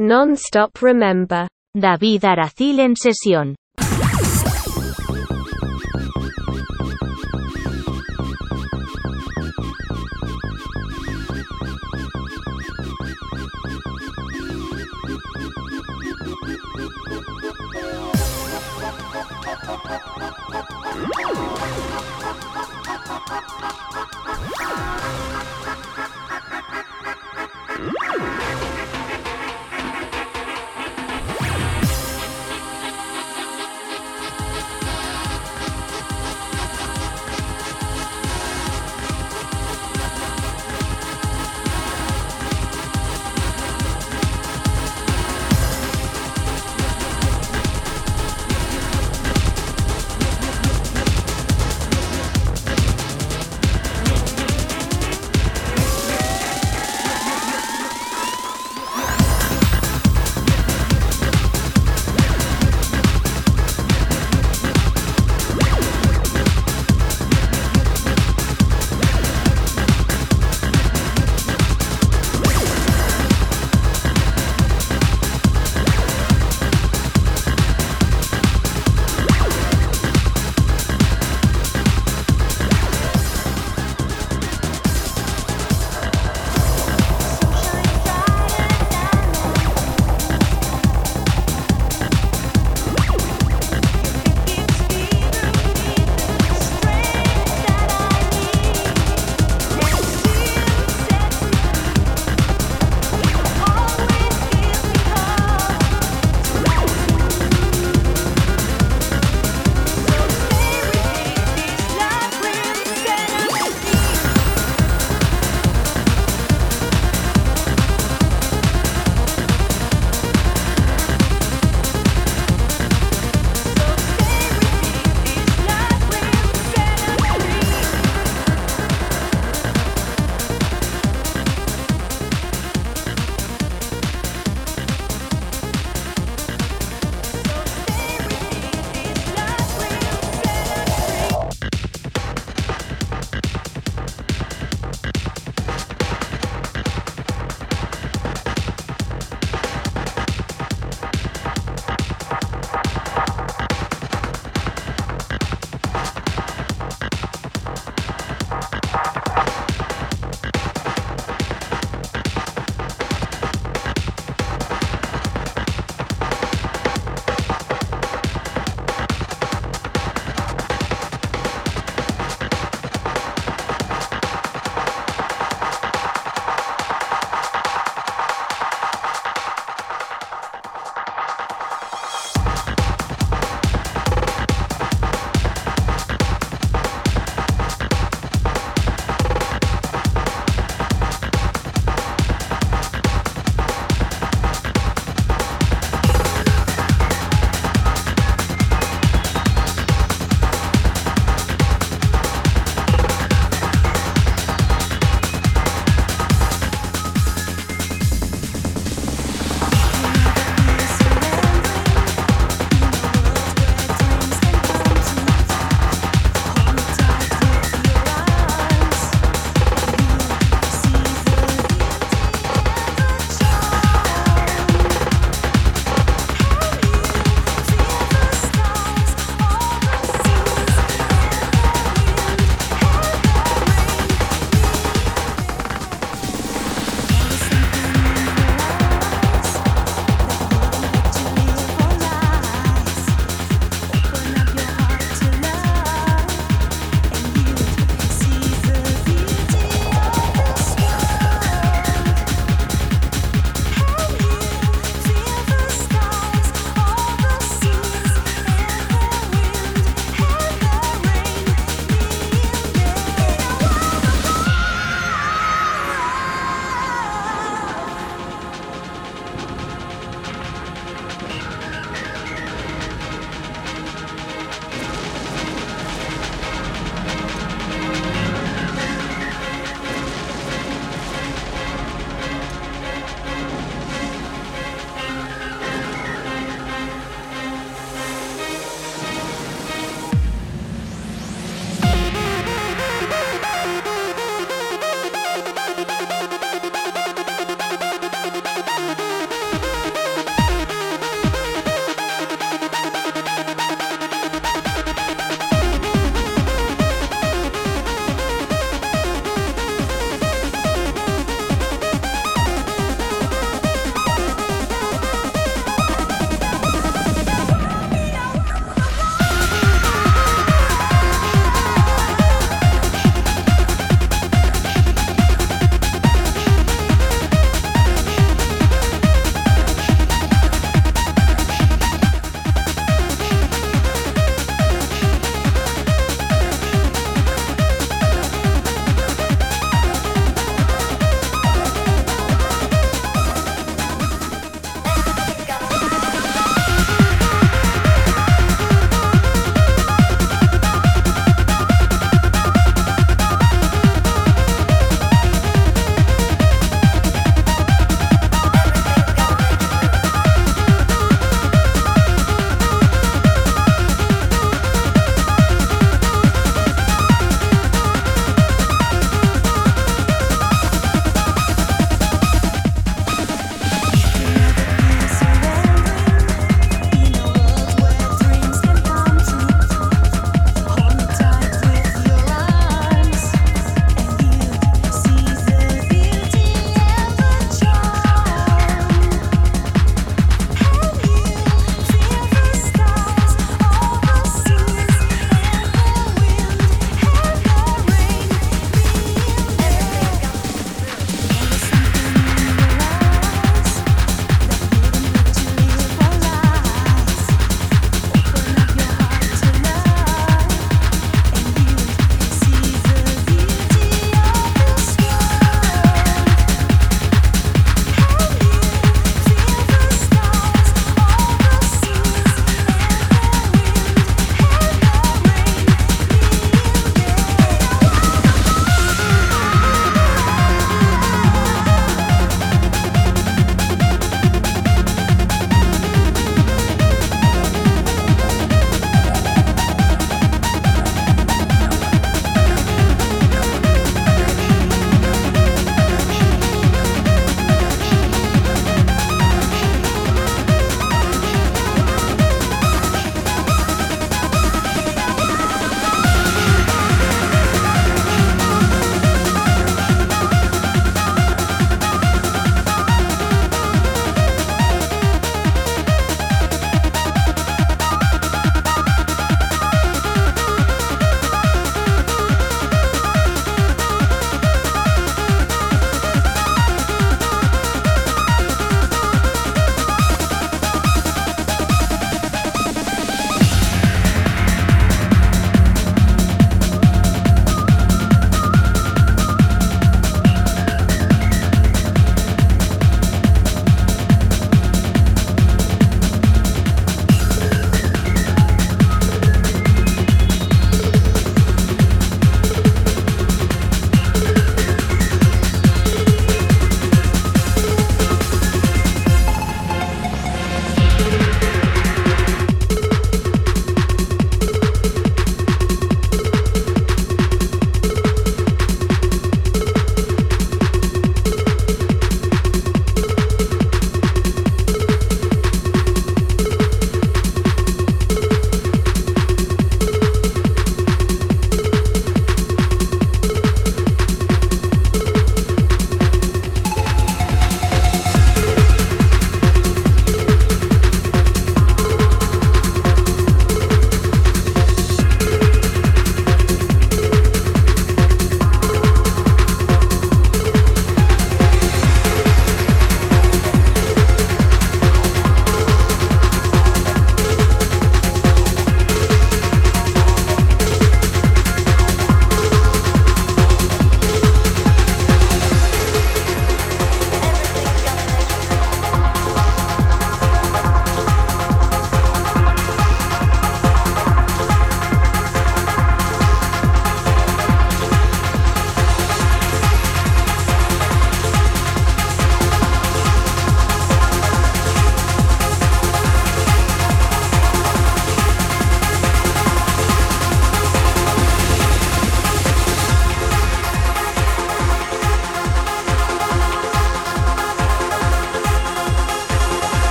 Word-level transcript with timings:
Non-stop 0.00 0.80
remember. 0.80 1.46
David 1.76 2.24
Aracil 2.24 2.80
en 2.80 2.96
sesión. 2.96 3.54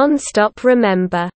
Non-stop 0.00 0.64
remember 0.64 1.28